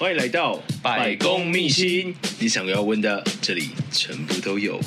[0.00, 4.80] 欢迎来到百公秘辛，你想要问的，这里全部都有。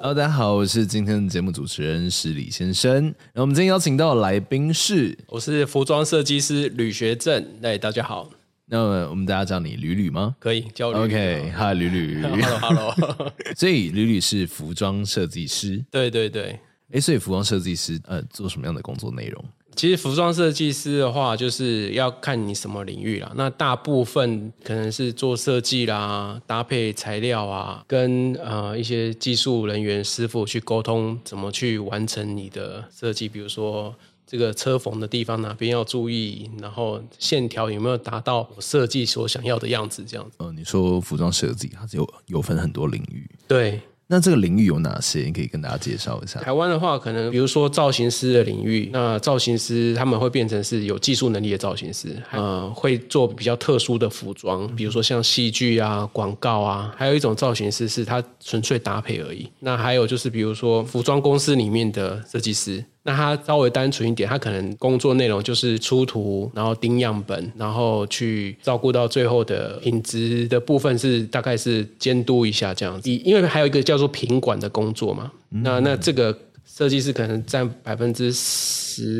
[0.00, 3.00] Hello，大家好，我是今天的节目主持人施礼先生。
[3.00, 7.46] 然后我们今天邀请到的来宾是，我是服装设计师吕学正。
[7.62, 8.28] 哎，大家好。
[8.66, 10.34] 那我们大家叫你吕吕吗？
[10.38, 11.04] 可以叫吕吕。
[11.04, 12.22] OK，嗨，吕吕。
[12.22, 13.32] Hello，Hello。
[13.54, 15.84] 所以吕吕是服装设计师。
[15.90, 16.58] 对对对。
[16.90, 19.44] 哎，所以服装设计师呃做什么样的工作内容？
[19.76, 23.30] 其实服装设计师的话，就是要看你什么领域啦。
[23.34, 33.94] 那大部分可能是做设计啦，搭配材料啊，跟呃一些技术人员师傅去沟通，怎么去完成你的设计，比如说。
[34.26, 40.04] 这个车缝的地方哪边要注意，然后线条有没有达到我设计所想要的样子？
[40.06, 40.36] 这样子。
[40.38, 43.80] 呃，你说服装设计它是有有分很多领域，对。
[44.06, 45.20] 那这个领域有哪些？
[45.20, 46.38] 你可以跟大家介绍一下。
[46.38, 59.48] 台湾的话，可能比如说造型师的领域，那造型师他们会变成是有技术能力的造型师，呃，会做比较特殊的服装，比如说像戏剧啊、广告啊，还有一种造型师是他纯粹搭配而已。
[59.60, 62.84] 那还有就是比如说服装公司里面的设计师。
[63.04, 73.08] 那他稍微单纯一点，他可能工作内容就是出图，然后盯样本，然后去照顾到最后的品质的部分是大概是监督一下这样子。
[73.10, 76.36] 因为还有一个叫做品管的工作嘛，那那这个。
[76.66, 78.40] 设计师可能占百分之十、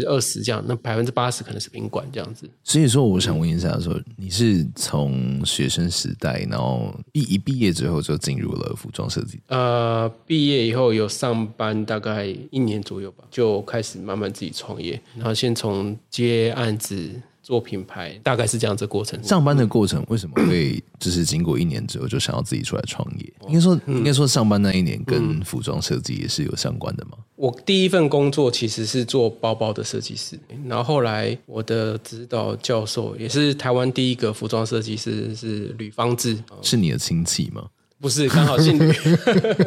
[0.07, 2.49] 二十这样，那百分之八十可能是宾馆这样子。
[2.63, 9.41] 所以说，我想问一下说，说你是从学生时代，然后毕一毕业之后就进入了服装设计？
[9.49, 17.11] 呃，毕业以后有上班大概一年左右吧，就开始慢慢自己创业，然后先从接案子。
[17.45, 19.23] 做品牌大概是这样子的过程。
[19.23, 23.33] 上班的过程为什么会 就是经过一年之后就想要自己出来创业？
[23.47, 27.19] 应该说，应该说上班那一年跟服装设计也是有相关的吗？
[27.37, 37.67] 我第一份工作其实是做包包的设计师，然后后来我的指导教授也是台湾第一个服装设计师是吕方志，是你的亲戚吗？
[38.05, 38.93] 不是，刚好姓吕。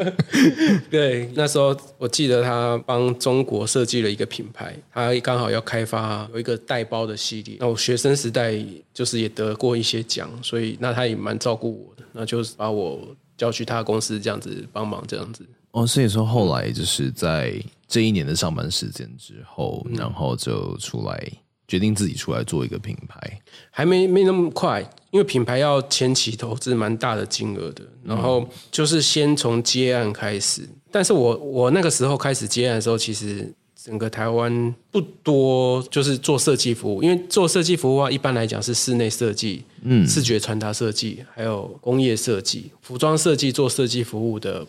[0.91, 7.57] 对，那时候我记得他帮中国设计了一个品牌，他刚好要开发有一个带包的系列。
[7.59, 12.99] 那我学生时代就是也得过一些奖，所以那他也蛮照顾我的，那就是把我
[13.35, 15.43] 叫去他公司这样子帮忙这样子。
[15.71, 21.27] 哦，所以说后来就是在这一年的上班时间之后，然后就出来。
[21.67, 24.79] 决定自己出来做一个品牌，还没没那么快，
[25.11, 27.83] 因为品牌要前期投资蛮大的金额的。
[28.03, 44.66] 然后就是先从接案开始，但是我我那个时候开始接案的时候，其实整个台湾不多，就是做设计服务，因为做设计服务的话，一般来讲是室内设计、嗯，视觉传达设计，还有工业设计、服装设计做设计服务的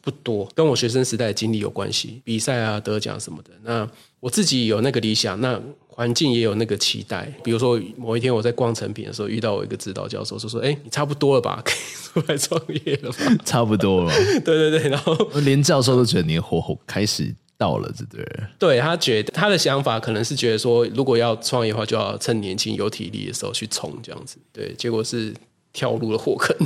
[0.00, 3.50] 不多，跟我学生时代的经历有关系，比赛啊得奖什么的。
[3.64, 5.60] 那我自己有那个理想，那。
[5.98, 14.12] 环境也有那个期待，比如说某一天我在逛成品的时候，遇到我一个指导教授，说说：“哎，你差不多了吧，可以出来创业了吧？” 差不多了，
[14.44, 18.24] 对对对，然后 连教授都觉得你的火候开始到了，对不对？
[18.60, 24.36] 对，他觉得他的想法可能是觉得说，如果要创业的话，就要趁年轻有体力的时候去冲这样子。
[24.52, 25.34] 对，结果是
[25.72, 26.56] 跳入了火坑。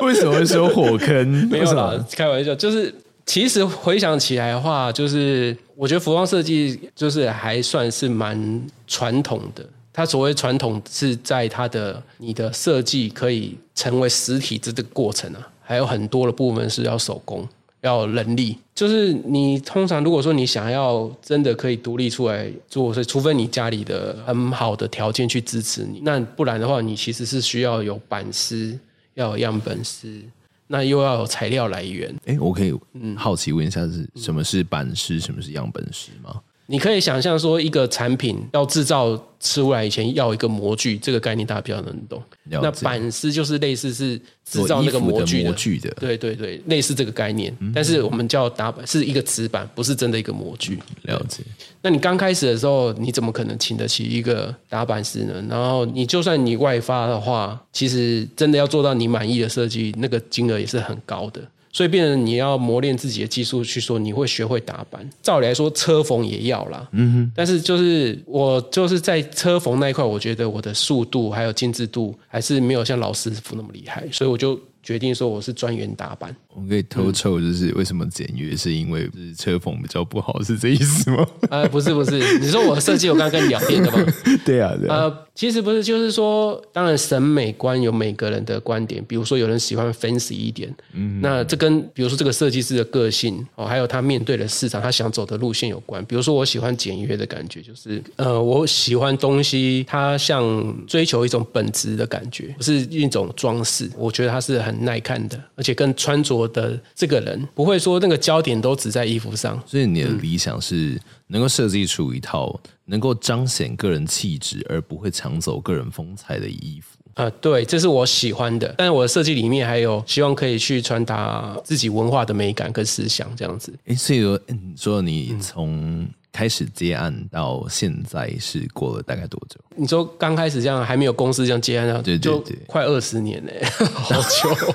[0.00, 1.28] 为什么会说火坑？
[1.50, 2.94] 没有啦，开玩笑，就是。
[3.26, 9.64] 其实回想起来的话，就是我觉得服装设计就是还算是蛮传统的。
[9.92, 17.46] 它所谓传统是在它的你的设计可以成为实体这个过程啊，还有很多的部分是要手工，
[17.80, 18.56] 要人力。
[18.74, 28.78] 就是你通常如果说你想要真的可以独立出来做，所以除非你家里的很好的条件去支持你，那不然的话，你其实是需要有版师，
[29.14, 30.22] 要有样本师。
[30.68, 32.74] 那又要有材料来源，哎，我可以
[33.16, 36.40] 好奇问一下，是什么是版师，什么是样本师吗？
[36.68, 42.20] 你可以想象说，一个产品要制造出来以前要一个模具，这个概念大家比较能懂。
[42.44, 47.56] 那板师就是类似是制造那个模具的，模具的，对对对，类似这个概念。
[47.60, 50.78] 嗯、但是我们叫打板，是一个纸板，不是真的一个模具。
[51.02, 51.44] 了解。
[51.82, 55.44] 那你刚开始的时候，你怎么可能请得起一个打板师呢？
[55.48, 61.40] 然后你就算你外发的话，其实真的要做到你满意的设计，那个金额也是很高的。
[61.76, 65.06] 所以变成你要磨练自己的技术，去说你会学会打板。
[65.20, 66.88] 照理来说，车缝也要啦。
[66.92, 67.32] 嗯哼。
[67.36, 76.32] 但是就是我就是在车缝那一块，我觉得我的速度还有精致度还是没有像老师傅那么厉害，所以我就决定说我是专员打板。
[76.54, 81.26] 我可以偷臭，就是为什么简约，是因为是车缝比较不好，是这意思吗？
[81.50, 83.98] 呃，不是不是，你说我的设计，我刚刚跟你聊天的吗？
[84.46, 84.94] 对啊，对啊。
[84.96, 96.02] 呃，其实不是，就是说，当然审美观有每个人的观点，比如说有人喜欢 fancy 一点，嗯，那这跟比如说这个设计师的个性哦，还有他面对的市场，他想走的路线有关。
[96.06, 103.90] 比如说我喜欢简约的感觉，就是呃，我喜欢东西，它像追求一种本质的感觉，不是一种装饰。
[103.98, 116.96] 我觉得它是很耐看的，而且跟穿着的这个人不会说那个焦点都只在衣服上，所以你的理想是能够设计出一套能够彰显个人气质而不会抢走个人风采的衣服。
[117.14, 118.74] 啊、呃，对，这是我喜欢的。
[118.76, 123.72] 但是我的设计里面还有希望可以去传达自己文化的美感跟思想，这样子。
[123.86, 126.06] 哎，所以说，你说你从
[126.36, 129.58] 开始接案到现在是过了大概多久？
[129.74, 134.74] 你说刚开始这样还没有公司这样接案，对对对，快二十年嘞， 好久。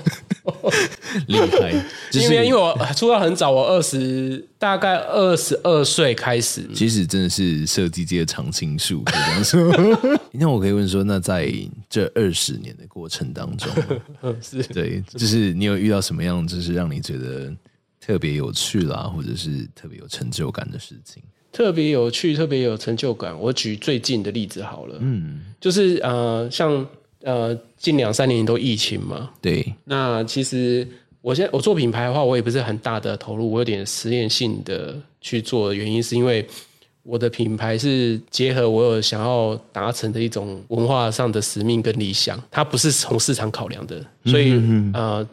[1.27, 1.71] 厉害，
[2.13, 6.67] 因为因为我出道很早，我二十大概二十二岁开始。
[6.73, 10.19] 其实真的是设计界的常青树，可以这样说。
[10.33, 11.53] 那我可以问说，那在
[11.87, 13.69] 这二十年的过程当中，
[14.41, 17.53] 是对，就是你有遇到什么样，就是让你觉得
[17.99, 21.21] 特别有趣啦，或者是特别有成就感的事情？
[21.51, 23.37] 特别有趣，特别有成就感。
[23.39, 26.85] 我举最近的例子好了，嗯，就是呃，像。
[27.23, 29.63] 呃，近两三年都疫情嘛，对。
[29.85, 30.87] 那其实
[31.21, 36.43] 我现在我做品牌的话，我也不是很大的投入，我有点实验性的去做的原因是因为
[37.03, 44.59] 我的品牌是结合我有想要达成的一种文化上的使命跟理想，它不是从市场考量的，所以
[44.95, 45.23] 呃。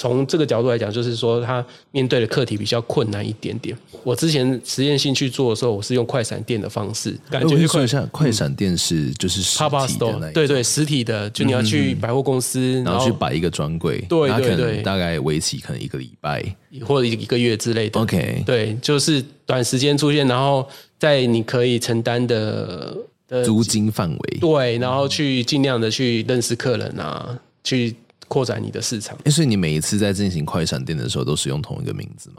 [0.00, 3.76] 从这个角度来讲，就是说他面对的课题比较困难一点点。
[4.02, 16.42] 我之前实验性去做的时候，我是用快闪店的方式，感觉说一下，快闪店是就是实体的那对对，实体的，就你要去百货公司，然后去摆一个专柜，对对对，大概为期可能一个礼拜。
[16.86, 18.00] 或者一个月之类的。
[18.00, 20.66] OK，对，就是短时间出现，然后
[20.98, 22.96] 在你可以承担的
[23.44, 27.94] 租金范围，对，然后去尽量的去认识客人啊，去。
[28.30, 29.18] 扩展你的市场。
[29.28, 32.36] 所以你每一次在进行快闪店的时候，都是用同一个名字吗？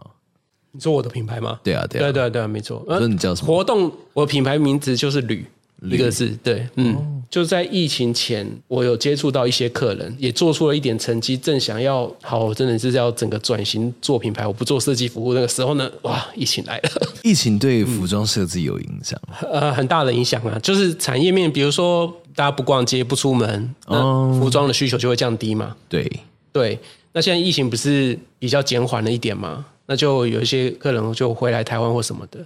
[0.71, 1.59] 你说我的品牌吗？
[1.61, 2.81] 对啊，对啊，对对对，没错。
[2.87, 3.47] 那你叫什么？
[3.47, 5.45] 活动，我品牌名字就是旅，
[5.81, 6.29] 旅一个字。
[6.41, 16.89] 对，嗯，哦、就在疫情前，我有接触到一些客人，也做出了一点成绩，正想要好，真的是要整个转型做品牌，我不做设计服务那个时候呢， 哇，疫情来了。
[17.21, 19.19] 疫情对服装设计有影响？
[19.51, 22.17] 嗯、呃，很大的影响啊，就是产业面，比如说。
[22.35, 23.99] 大家不逛街不出门，那
[24.39, 25.75] 服装的需求就会降低嘛？
[25.89, 26.11] 对
[26.51, 26.79] 对，
[27.13, 29.65] 那现在疫情不是比较减缓了一点嘛？
[29.85, 32.45] 那就有一些客人就回来台湾或什么的，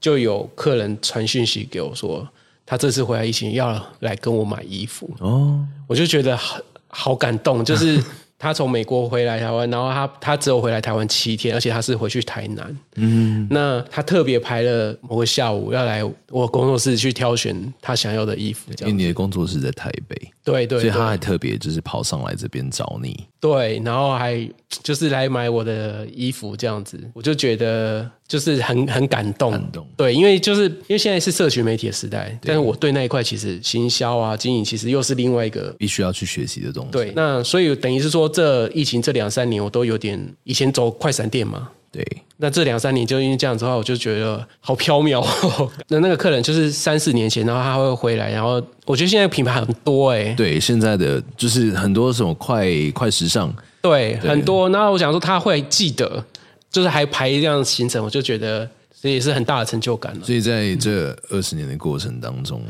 [0.00, 2.26] 就有客人传讯息给我说，
[2.64, 6.58] 他这次回来疫情要来跟我买衣服哦，我就觉得好
[6.88, 8.02] 好感动，就是。
[8.38, 12.78] 他从美国回来台湾，然后他他只有回来台湾七天，而且他是回去台南。
[12.96, 18.70] 嗯，那他特别排了某个下午要来我工作室去挑选他想要的衣服。
[18.80, 23.26] 因为你的工作室在台北，对，对对，所以他还特别就是跑上来这边找你。
[23.40, 24.48] 对，然后还
[24.82, 28.10] 就是来买我的衣服这样子，我就觉得。
[28.28, 36.90] 就是很很感动，感动对，因为就是因为现在是社群媒体的时代，但是我对那一块其实行销啊、经营其实又是另外一个必须要去学习的东西。
[36.90, 42.04] 对，那所以等于是说，这疫情这两三年我都有点以前走快闪店嘛，对，
[42.36, 45.24] 那这两三年就因为这样子的话，我就觉得好飘渺。
[45.88, 54.68] 那那个客人就是三四年前，然后他会回来，然后我觉得现在品牌很多哎、欸，对，现在的就是很多什么快快时尚，对，对很多。
[54.70, 56.24] 然后我想说他会记得。
[56.68, 58.68] 就是还排这样行程，我就觉得
[59.00, 60.20] 这也是很大的成就感了。
[60.22, 62.62] 所以在这二十年的过程当中，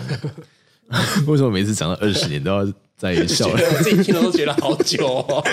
[1.27, 2.65] 为什么每次讲到二十年都要
[2.97, 3.47] 在笑？
[3.53, 5.45] 我自己听了都觉得好久哦。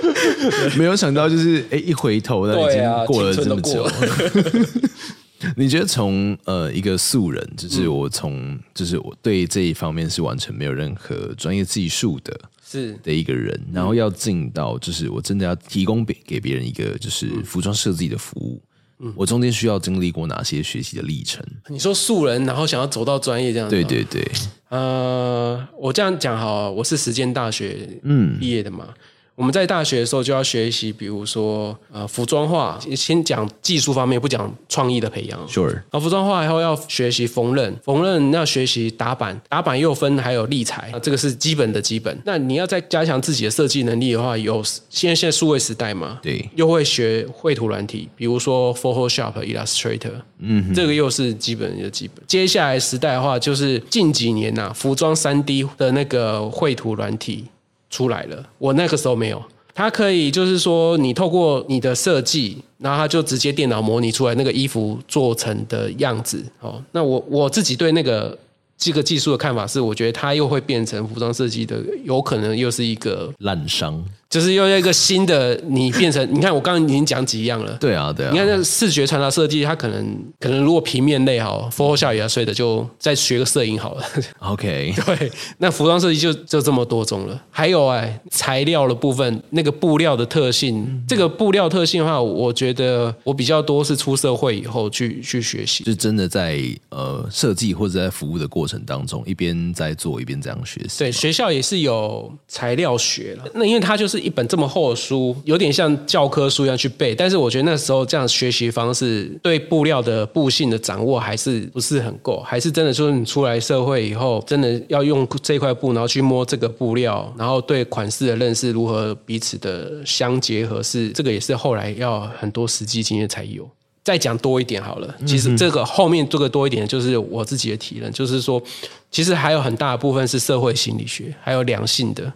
[0.78, 3.88] 没有想到，就是哎，一回头，那已经过了这么久。
[5.56, 12.38] 你觉得从呃一个素人，就是我从就是我对这一方面是完全没有任何专业技术的。
[12.70, 18.60] 是的一个人，然后要进到就是我真的要提供给给别人一个就是服装设计的服务，
[19.00, 21.44] 嗯，我中间需要经历过哪些学习的历程？
[21.68, 23.74] 你说素人，然后想要走到专业这样子？
[23.74, 24.26] 对对对，
[24.68, 28.86] 呃，我这样讲好，我是实践大学嗯毕业的嘛。
[28.88, 28.94] 嗯
[29.38, 35.38] 我们在大学的时候就要学习，比如说呃服装画，先讲技术方面，不讲创意的培养。
[35.46, 35.70] Sure。
[35.70, 42.20] 然后服装画以后要学习缝纫，缝纫要学习打板，打板又分还有立裁，这个是基本的基本。
[42.24, 52.16] 那你要再加强自己的设计能力的话，有现在现在数位时代嘛，对，又会学绘图软体，比如说 Photoshop、Illustrator，嗯哼，这个又是基本的基本。
[52.26, 57.44] 接下来时代的话，就是近几年呐、啊，服装三 D 的那个绘图软体。
[57.90, 59.42] 出来了，我那个时候没有，
[59.74, 66.44] 它可以就是说，你透过你的设计，然后它就直接电脑模拟出来那个衣服做成的样子。
[66.60, 68.38] 哦，那我我自己对那个。
[68.80, 74.00] 这个技术的看法是，我觉得它又会变成服装设计的，有可能又是一个烂商。
[74.30, 77.72] 就是又一个新的，你变成你看，我刚刚已经讲几样了。
[77.80, 78.30] 对啊，对啊。
[78.30, 84.04] 你看那视觉传达设计，它可能可能如果平面类好，Photoshop 也要睡的，就再学个摄影好了。
[84.40, 84.92] OK。
[85.06, 87.42] 对，那服装设计就就这么多种了。
[87.50, 100.98] 还有哎，材料的部分，那个布料的特性，嗯、这个布料特性的话，我觉得我比较多是出社会以后去去学习，就真的在呃设计或者在服务的过程当中，一边在做一边这样学习。
[100.98, 104.17] 对，学校也是有材料学了，那因为它就是。
[104.20, 123.68] 一本这么厚的书，有点像教科书一样去背，但是我觉得那时候这样学习方式，对布料的布性的掌握还是不是很够，还是真的说你出来社会以后，真的要用这块布，然后去摸这个布料，然后对款式的认识如何彼此的相结合，是这个也是后来要很多实际经验才有。
[124.04, 128.62] 再讲多一点好了，其实这个后面这个多一点就是我自己的体认，就是说，
[129.10, 132.32] 其实还有很大的部分是社会心理学，还有良性的。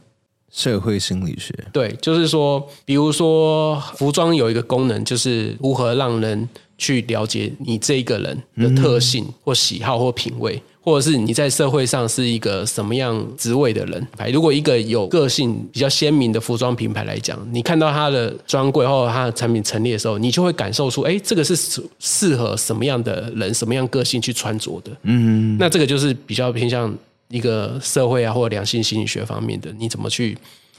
[0.53, 14.07] 社会心理学，对，就是说，比如说，服装有一个功能，就是如何让人去了解你这一个人的特性或喜好或品味，或者是你在社会上是一个什么样职位的人。
[14.31, 21.57] 如果一个有个性比较鲜明的服装品牌来讲，你看到它的专柜或者它的产品陈列的时候，你就会感受出，哎，这个是
[21.99, 24.91] 适合什么样的人、什么样个性去穿着的。
[25.05, 26.95] 嗯，那这个就是比较偏向。
[27.33, 30.37] 一个社会啊，或者良性心理学方面的，你怎么去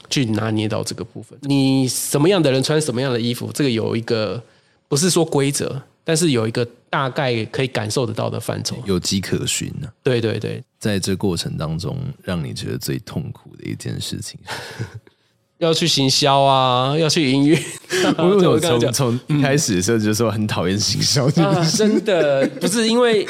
[0.08, 1.36] 去拿捏到这个部分？
[1.42, 3.50] 你什么样的人穿什么样的衣服？
[3.52, 4.40] 这个有一个
[4.86, 9.92] 不是说规则，但是有一个大概可以感受得到的范畴，有迹可循呢、啊。
[10.04, 14.38] 对对对，在这过程当中，让你觉得最痛苦的一件事情，
[15.58, 17.58] 要去行销啊，要去营运。
[18.16, 23.26] 我 从从一开始的时候就说很讨厌行销、啊，真的不是因为。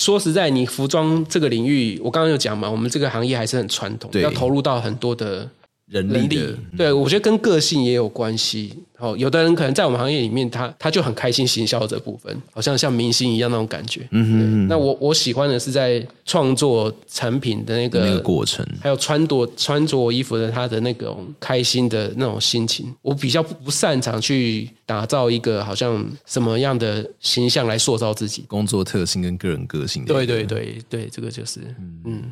[0.00, 5.46] 说实在，你服装这个领域，我刚刚有讲嘛，我们这个行业还是很传统，要投入到很多的。
[5.90, 8.72] 人力，力，对，我觉得跟个性也有关系。
[8.98, 14.06] 哦，有的人可能在我们行业里面，他他就很开心行销这部分，好像像明星一样那种感觉。
[14.10, 22.94] 嗯哼，那我我喜欢的是在创作产品的那个那个过程，还有穿着穿着衣服的他的那种开心的那种心情。
[23.00, 28.44] 我比较不擅长去打造一个好像什么样的形象来塑造自己。
[28.46, 30.04] 工作特性跟个人个性。
[30.04, 32.00] 对对对对，这个就是嗯。
[32.04, 32.22] 嗯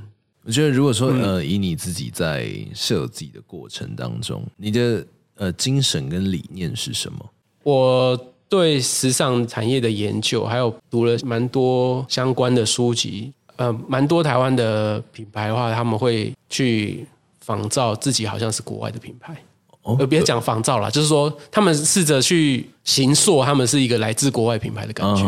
[0.49, 7.19] 我觉得，如果说呃，以你自己在设计的过程当中，你的呃精神跟理念是什么？
[7.65, 17.07] 我对时尚产业的研究，还有读了蛮多相关的书籍，呃，蛮多台湾的品牌的话，他们会去
[17.41, 19.37] 仿造自己好像是国外的品牌，
[19.83, 25.23] 哦，呃，别讲仿造了，就是说他们试着去形塑，他们是一个来自国外品牌的感觉。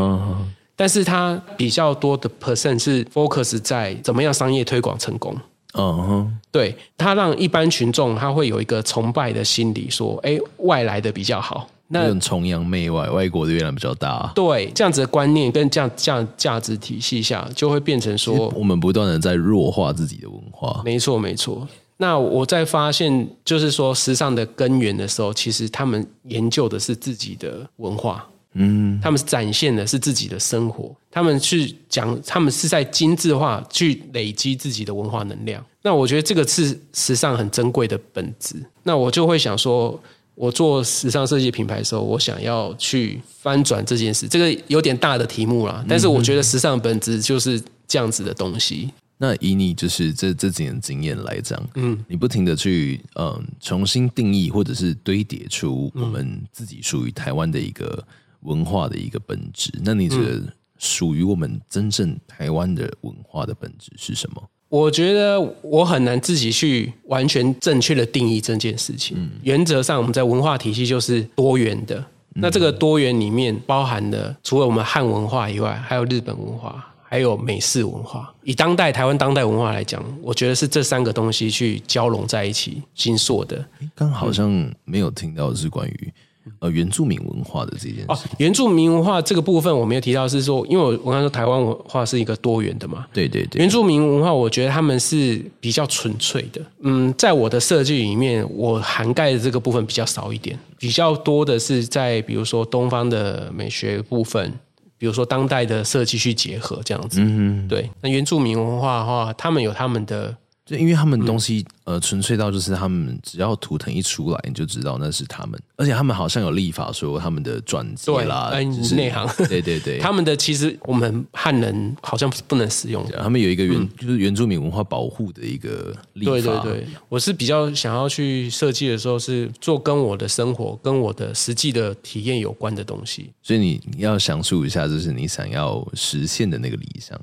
[0.80, 5.36] 但是它比较多的 percent 是 focus 在怎么样商业推广成功。
[5.74, 11.68] 嗯哼，对，它让一般群众他会有一个崇拜的心理，说，哎，外来的比较好。
[11.88, 14.32] 那崇洋媚外，外国的月亮比较大。
[14.34, 20.80] 对，这样子的观念跟这样这样价值体系下，就会变成说，我们不断的在弱化自己的文化。
[20.82, 21.68] 没错，没错。
[21.98, 28.26] 那我在发现，就是说时尚的根源的时候，其实他们研究的是自己的文化。
[28.54, 35.64] 嗯，他们是展现的是自己的生活，他们去讲，他们是在精致化去累积自己的文化能量。
[35.82, 38.56] 那我觉得这个是时尚很珍贵的本质。
[38.82, 39.98] 那我就会想说，
[40.34, 45.84] 我做时尚设计品牌的时候，我想要去翻转这件事，这个有点大的题目啦。
[45.88, 48.90] 但是我觉得时尚本质就是这样子的东西。
[49.16, 58.04] 那以你就是这这几年经验来讲，嗯，你不停的去嗯重新定义或者是堆叠出我们自己属于台湾的一个。
[58.42, 60.42] 文化的一个本质，那你觉得
[60.78, 64.42] 属于我们真正台湾的文化的本质是什么？
[64.68, 69.16] 我觉得我很难自己去完全正确的定义这件事情。
[69.18, 72.04] 嗯，原则上，我们在文化体系就是多元的。
[72.34, 78.32] 那这个多元里面包含的，除了我们汉文化以外，还有日本文化，还有美式文化。
[78.44, 83.68] 以当代台湾当代文化来讲，我觉得是这三个东西去交融在一起形塑的。
[83.96, 86.12] 刚好像没有听到的是关于。
[86.58, 88.04] 呃，原住民文化的这件事。
[88.08, 104.52] 哦，原住民文化这个部分我没有提到，是说，因为我我刚刚说台湾文化是一个多元的嘛，对对对，原住民文化我觉得他们是比较纯粹的，嗯，在我的设计里面，我涵盖的这个部分比较少一点，比较多的是在比如说东方的美学部分，
[104.98, 110.36] 比如说当代的设计去结合这样子，嗯哼，对，那原住民文化的话，他们有他们的。
[110.70, 126.30] 就因为他们东西、嗯、呃纯粹到就是他们只要图腾一出来，你就知道那是他们，而且他们好像有立法说他们的转机啦，对，就是内行，对对对， 他们的其实我们汉人好像不能使用，他们有一个原、嗯、就是原住民文化保护的一个立法。
[126.30, 137.20] 对对对，我是比较想要去设计的时候是做跟我的生活跟我的实际的体验有关的东西，所以你要详述一下，就是你想要实现的那个理想。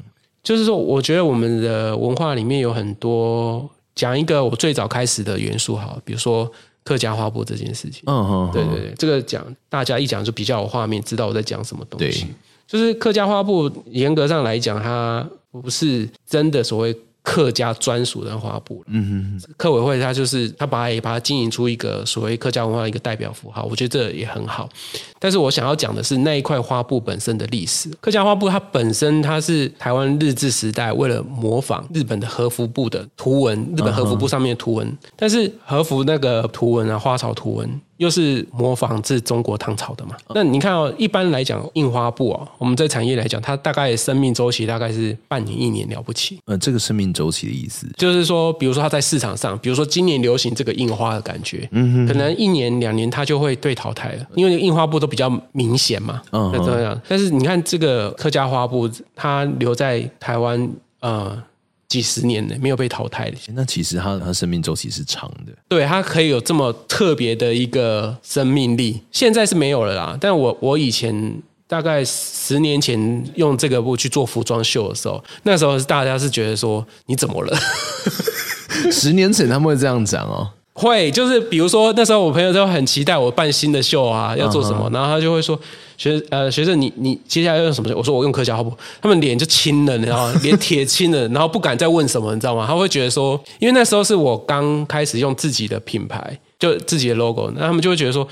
[0.48, 6.50] 就是说，我觉得我们的文化里面有很多讲一个我最早开始的元素，好，比如说
[6.86, 8.04] 客家花布这件事情。
[8.06, 12.28] 嗯哼，对对对，这个讲大家一讲就比较有画面，知道我在讲什么东西。
[12.66, 16.98] 就是客家花布，严格上来讲，它不是真的所谓。
[17.28, 24.70] 客家专属的花布，嗯哼，客委会他就是他把它也把它经营出一个所谓客家文化的一个代表符号，我觉得这也很好。
[25.20, 27.90] 但是我想要讲的是那一块花布本身的历史。
[28.00, 37.70] 客家花布它本身它是台湾日治时代为了模仿日本的和服布的图文，日本和服布上面的图文，但是和服那个图文啊，花草图文。
[37.98, 40.16] 又是模仿自中国唐朝的嘛？
[40.34, 46.40] 那你看哦，一般来讲，印花布啊，我们在产业来讲，它大概生命周期大概是半年一年了不起。
[46.46, 57.00] 呃，这个生命周期的意思，就是说，比如说它在市场上，比如说今年流行这个印花的感觉，嗯哼，可能一年两年它就会被淘汰了，因为印花布都比较明显嘛，嗯，这样。
[57.08, 60.70] 但是你看这个客家花布，它留在台湾，
[61.02, 61.42] 呃。
[61.90, 63.38] 几十年呢，没有被淘汰的。
[63.54, 69.02] 那其实它它生命周期是长的，对，它可以有这么特别的一个生命力。
[69.12, 70.18] 现在是没有了啦。
[70.20, 77.58] 但我我以前大概十年前用这个布去做服装秀的时候，那时候大家是觉得说你怎么了？
[78.92, 80.52] 十年前他们会这样讲哦。
[80.80, 85.60] 会，就是比如说那时候我朋友都很期待我办新的秀啊，要做什么，然后他就会说
[85.98, 87.92] 学呃学生你你接下来要用什么？
[87.96, 90.40] 我说我用客家花布，他们脸就青了，你知道吗？
[90.44, 92.68] 脸铁青了，然后不敢再问什么，你知道吗？
[92.68, 98.28] 他会觉得说，因为那时候是我刚开始用自己的品牌，就自己的 logo，那他们就会觉得说，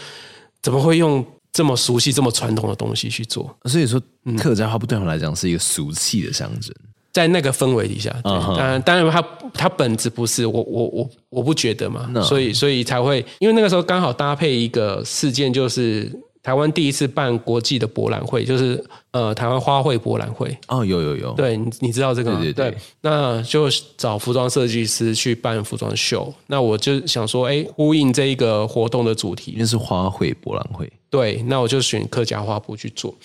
[0.61, 3.57] 怎么会用这么熟悉、这么传统的东西去做？
[3.63, 3.99] 所以说，
[4.37, 6.71] 客家花布对我来讲是一个俗气的象征。
[7.15, 16.11] 在那个氛围底下，当然，当然，它它本质不是我我我我不觉得嘛，所以所以才会，因为那个时候刚好搭配一个事件，就是
[16.43, 20.57] 台湾第一次办国际的博览会，就是呃台湾花卉博览会。
[20.67, 22.41] 哦，有有有，对，你你知道这个吗？
[22.41, 26.33] 对对对，那就找服装设计师去办服装秀。
[26.47, 30.91] 那我就想说，哎，呼应这一个活动的主题，那是花卉博览会。
[31.09, 33.15] 对，那我就选客家花布去做。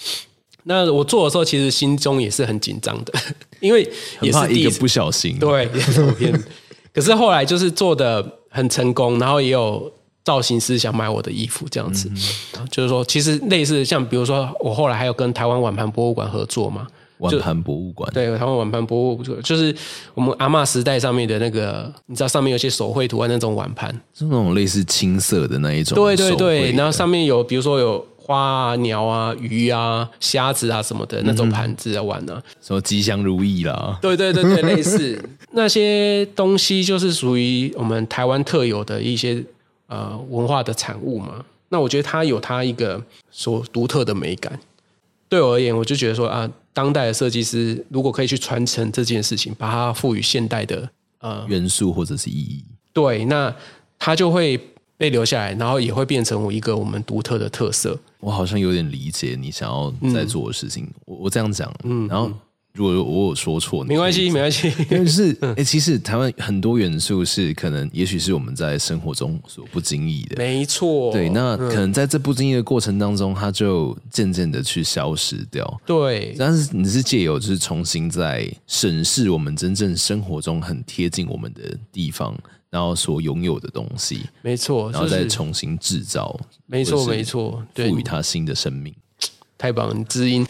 [0.65, 3.13] 那我做的时候，其实心中也是很紧张的，
[3.61, 3.89] 因为
[4.21, 5.39] 也是第一个不小心。
[5.39, 5.69] 对，
[6.93, 9.91] 可是后来就是做的很成功，然后也有
[10.23, 12.11] 造型师想买我的衣服，这样子。
[12.59, 16.87] 嗯、就是说，其实类似像比如说，我后来还有跟台湾碗盘博物馆合作嘛。
[17.19, 18.11] 碗盘博物馆。
[18.13, 19.75] 对，台湾碗盘博物馆就是
[20.15, 25.95] 我们阿嬷时代上面的那个，你知道上面有些手绘图案那种碗盘，是那种类似青色的那一种。
[25.95, 28.07] 对对对，然后上面有比如说有。
[28.31, 39.43] 花啊、鸟啊、鱼啊、虾子啊什么的那种盘子啊玩呢、啊，什么吉祥如意啦，对对对对，类似 那些东西就是属于我们台湾特有的一些
[39.89, 41.45] 呃文化的产物嘛。
[41.71, 44.57] 那我觉得它有它一个所独特的美感。
[45.29, 50.89] 对我而言，我就觉得说啊，当代的设计师如果可以去传承这件事情，把它赋予现代的
[51.19, 53.53] 呃元素或者是意义，对，那
[53.99, 54.61] 他就会。
[55.01, 57.99] 被留下来，然后也会变成我一个我们独特的特色。
[58.19, 60.85] 我好像有点理解你想要在做的事情。
[60.85, 62.31] 嗯、我我这样讲，嗯，然后
[62.75, 64.71] 如果我有说错，没关系，没关系。
[64.93, 70.37] 因为是，哎、欸，其实台湾很多元素是可能，也许是我们在生活中所不经意的。
[70.37, 75.81] 没错，对，那可能在这不经意的过程当中，它就渐渐的去消失掉。
[75.87, 82.39] 对，但是你是借由就是重新在审视我们真正生活中很贴近我们的地方。
[82.71, 88.95] 然后所拥有的东西，没错，然后再重新制造，没错，没错，赋予它新的生命，
[89.59, 90.47] 太棒了，知音。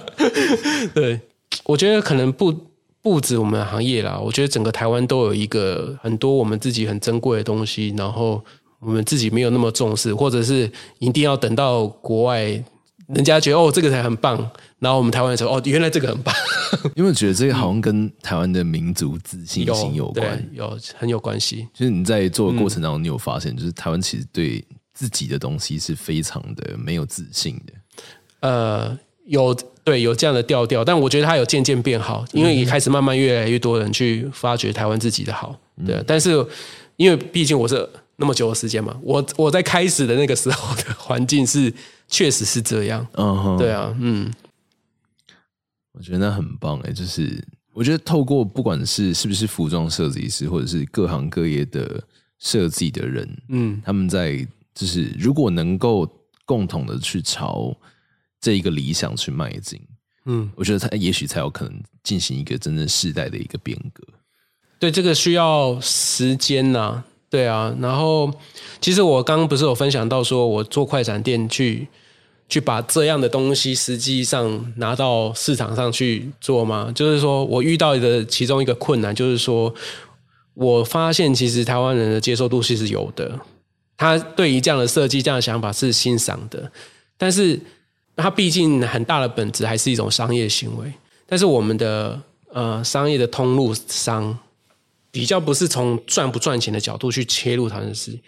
[0.94, 1.18] 对，
[1.64, 2.54] 我觉得可能不
[3.00, 8.44] 不止我们行业啦，我觉得整个台湾都有一个很多我们自己很珍贵的东西，然后
[8.78, 12.62] 我们自己没有那么重视，或者是一定要等到国外
[13.14, 14.50] 人家觉得哦这个才很棒。
[14.78, 16.34] 然后我们台湾人说：“哦，原来这个很棒。”
[16.96, 21.68] 因为觉得这个好像跟台湾的民族自信心有关，有，有很有关系。
[21.74, 27.72] 就是你在做的过程当中，你有发现，就是台湾其实对自己的东西是非常的没有自信的。
[28.40, 35.54] 呃，有对有这样的调调，但我觉得它有渐渐变好，因为也开始慢慢越来越多人去发掘台湾自己的好。
[35.86, 36.30] 对，嗯、但是
[36.96, 41.70] 因为毕竟我是那么久的时间嘛，我我在开始的那个时候的环境是
[42.10, 43.06] 确实是这样。
[43.12, 44.30] 嗯哼，对啊，嗯。
[45.92, 47.42] 我觉得那很棒哎，就是
[47.72, 52.02] 我觉得透过不管是是不是服装设计师，或者是各行各业的
[52.38, 56.08] 设计的人，嗯，他们在就是如果能够
[56.46, 57.76] 共同的去朝
[58.40, 59.82] 这一个理想去迈进，
[60.26, 64.02] 嗯，我觉得他也许才有可能进行一个真正世代的一个变革。
[64.78, 67.74] 对，这个需要时间呐、啊，对啊。
[67.80, 68.30] 然后
[68.80, 71.88] 其实我刚刚不是有分享到，说我做快闪店去。
[72.52, 76.90] 去把这样的东西实际上拿到市场上去做吗？
[76.92, 79.72] 就是说我遇到的其中一个困难，就是说
[80.54, 83.38] 我发现其实台湾人的接受度其实有的，
[83.96, 86.68] 他对于这样的设计、这样的想法是欣赏的，
[87.16, 87.56] 但是
[88.16, 90.92] 他毕竟很大的本质还是一种商业行为。
[91.28, 92.20] 但是我们的
[92.52, 94.36] 呃商业的通路商
[95.10, 98.20] 比较不是从赚不赚钱的角度去切入他们的事情，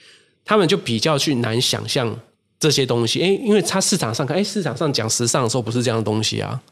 [0.45, 2.17] 他们就比较去难想象。
[2.63, 6.63] 这些东西，哎，因为他市场上看，哎，市场上讲时尚的时候不是这样的东西啊，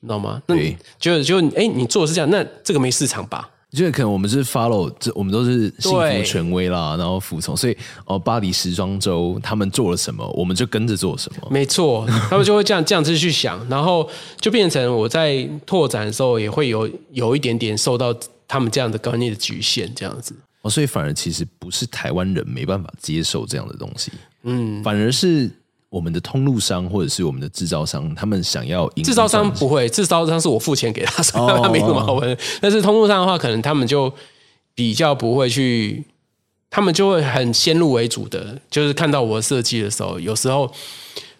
[0.00, 0.38] 你知道吗？
[0.46, 3.48] 对，就就哎，你做的是这样，那这个没市场吧？
[3.70, 11.48] 因为可能我们是 follow，这我们都是信服权威啦，然后服从，所以哦，巴黎时装周他们做了什么，我们就跟着做什么。
[11.50, 14.06] 没错，他们就会这样这样子去想，然后
[14.42, 18.14] 就变成我在拓展的时候也会有有一点点受到
[18.50, 20.34] 他们这样的观念的局限，这样子。
[20.62, 24.10] 哦，所以反而其实不是台湾人没办法接受这样的东西。
[24.42, 25.48] 嗯，反而是
[25.88, 32.36] 我们的通路商或者是我们的制造商，他们想要制造商不会，制造商是我付钱给他，所以他没什么好问。
[32.60, 34.12] 但是通路上的话，可能他们就
[34.74, 36.04] 比较不会去，
[36.68, 40.70] 他们就会很先入为主的，就是看到我的设计的时候，有时候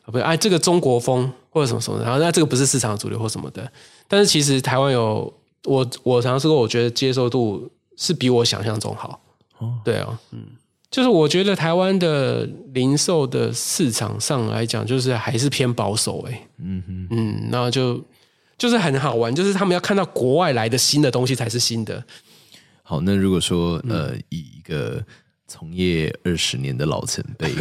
[0.05, 3.70] 不哎，这个中国风或者什么什么，然后那这个不是市场主流或什么的。
[4.09, 5.33] 但是其实台湾有
[5.64, 9.20] 我，我尝试过，我觉得接受度是比我想象中好。
[9.59, 10.46] 哦，对啊，嗯。
[10.90, 18.03] 就是我觉得台湾的零售的市场上来讲，就是还是偏保守哎，嗯哼，嗯，那就
[18.59, 22.03] 就是很好玩，就是他们要看到国外来的新的东西才是新的。
[22.83, 25.05] 好，那如果说呃，以一个。
[25.53, 27.53] 从业二十年的老前辈，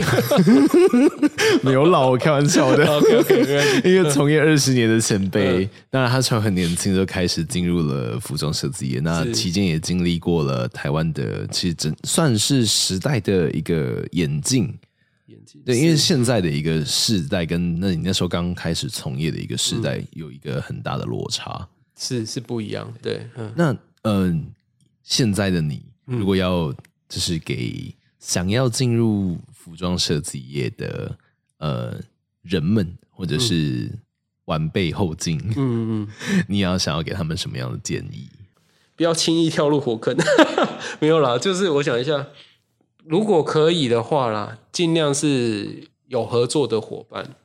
[1.63, 2.85] 没有老，我开玩笑的。
[2.85, 14.71] OK OK，因为从业二十年的前辈，当然他从很年轻就开始进入了服装设计业，那期间也经历过了台湾的，其实真算是时代的一个演进。
[15.25, 22.93] 演进对，因为现在的一个世代跟那你那时候刚开始从业的一个时代有一个很大的落差，是是不一样。
[23.01, 23.73] 对，嗯，那
[24.03, 24.39] 嗯、呃，
[25.01, 26.71] 现在的你如果要。
[27.09, 31.17] 就是给想要进入服装设计业的
[31.57, 31.99] 呃
[32.43, 33.91] 人们，或者是
[34.45, 36.07] 晚辈后进，嗯嗯，
[36.47, 38.29] 你要想要给他们什么样的建议？
[38.95, 40.15] 不要轻易跳入火坑，
[41.01, 42.27] 没有啦，就是我想一下，
[43.03, 47.35] 如果可以的话啦，尽量是有合作的伙伴。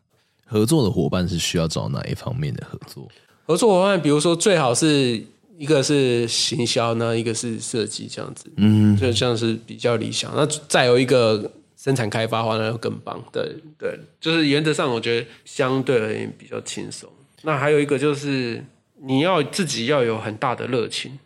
[0.44, 3.08] 合作的伙伴是需要找哪一方面的合作？
[3.46, 5.24] 合作伙伴，比如说最好是。
[5.56, 10.32] 一个是行销，呢一个是设计，这样子，嗯，就这样是比较理想。
[10.34, 13.22] 那再有一个生产开发的话，那就更棒。
[13.32, 17.08] 对对，就是原则上我觉得相对而言比较轻松。
[17.42, 18.64] 那还有一个就是
[19.02, 21.18] 你要自己要有很大的热情，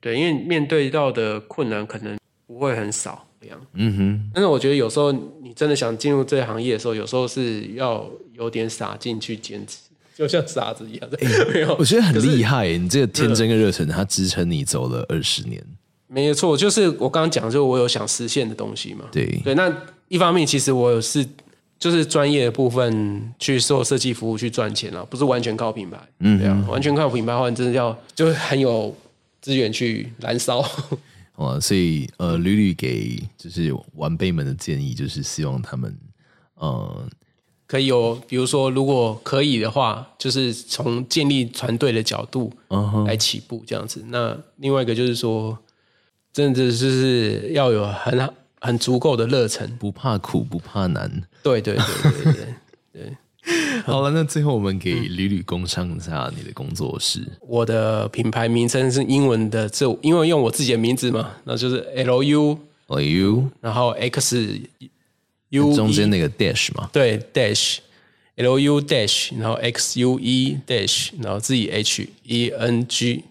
[0.00, 3.60] 对，因为面对到的困难可能不会很少这样。
[3.74, 4.30] 嗯哼。
[4.34, 9.78] 但是我觉得有时候你真的想进入这行业的时候，有时候是要有点傻劲去坚持。
[10.16, 11.10] 就像傻子一样
[11.52, 12.68] 没有，我觉得很厉害。
[12.78, 15.60] 你这个天真跟热忱，它支撑你走了二十年。
[16.06, 19.06] 没错，就是我刚刚讲，就我有想实现的东西嘛。
[19.10, 21.26] 对对，那一方面，其实我是
[21.80, 25.98] 就是专业的部分去做设计服务去赚钱了，不是完全靠品牌。
[26.20, 28.96] 嗯，对啊，完全靠品牌的话，你真的要就很有
[29.40, 30.64] 资源去燃烧。
[31.34, 35.92] 哦，所以呃，屡屡给就是晚辈们的建议，就是希望他们
[36.54, 37.08] 呃。
[37.74, 42.48] 可以有，比如说，如果可以的话，就是从建立团队的角度
[43.04, 43.98] 来起步这样子。
[43.98, 44.08] Uh huh.
[44.10, 45.58] 那另外一个就是说，
[46.32, 51.10] 真的就是要有很很足够的热忱，不怕苦，不怕难。
[51.42, 52.44] 对对对对对
[52.92, 53.16] 对。
[53.84, 57.26] 好了，那最后我们给吕吕工商一下你的工作室。
[57.40, 62.56] 我的品牌名称是英文的，这因为用我自己的名字嘛，那就是 L U
[62.86, 64.60] L U，然后 X。
[65.54, 73.24] U 中间那个 dash 嘛，对，dash，L U dash，然后 X U E dash，然后 Z H E N G。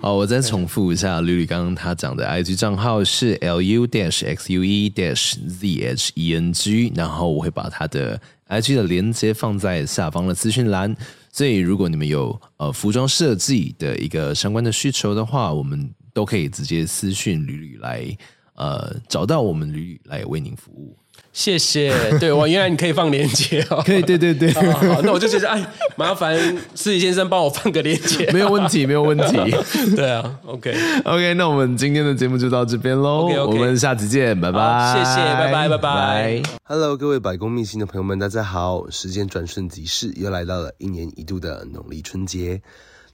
[0.00, 8.18] 好，我再重复一下，吕吕刚刚他讲的 IG 账号是 L U dash X U E dash Z H E N G，然后我会把他的
[8.48, 10.96] IG 的连接放在下方的资讯栏，
[11.30, 18.16] 所以如果你们有呃服装设计的一个相关的需求的话，我们都可以直接私讯吕吕来
[18.54, 20.96] 呃找到我们吕吕来为您服务。
[21.40, 26.38] 谢谢，对我原来你可以放链接哦， 可以，对对对，好，好，那我就觉得哎，麻烦
[26.74, 29.38] 司仪先生帮我放个链接， 没有问题，没有问题，
[29.96, 30.70] 对啊，OK。
[31.02, 33.46] OK，那我们今天的节目就到这边喽，okay, okay.
[33.46, 42.60] 我们下次见，拜拜，谢谢，拜拜，拜拜，Hello，各位百工秘辛的朋友们，大家好，时间转瞬即逝，又来到了一年一度的农历春节，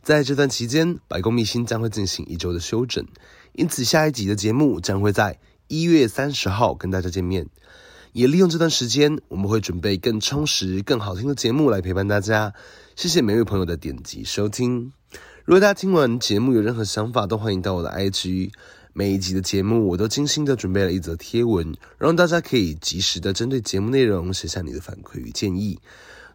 [0.03, 3.07] 在这段期间，百工秘辛将会进行一周的休整，
[3.53, 7.47] 因此下一集的节目将会在一月三十号跟大家见面。
[8.17, 12.55] 也利用这段时间，我们会准备更充实、更好听的节目来陪伴大家。
[12.95, 14.91] 谢谢每位朋友的点击收听。
[15.45, 18.53] 如果大家听完节目有任何想法，都欢迎到我的 IG。
[18.95, 25.79] 每一集的节目，我都精心的准备了一则贴文，让大家可以及时的针对节目内容写下你的反馈与建议。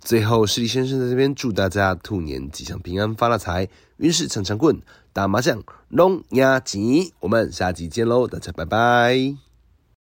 [0.01, 3.67] 最后，失礼先生在这边祝大家兔年吉祥平安、发大财，
[3.97, 4.79] 运势强强棍，
[5.13, 7.11] 打麻将龙压吉。
[7.21, 9.50] 我们下集见喽，大家拜拜。